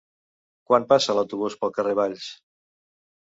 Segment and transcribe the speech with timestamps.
[0.69, 2.25] Quan passa l'autobús pel carrer Valls?